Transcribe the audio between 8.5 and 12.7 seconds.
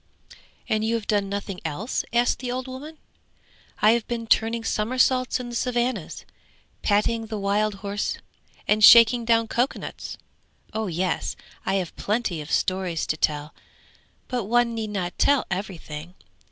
and shaking down cocoanuts! Oh yes, I have plenty of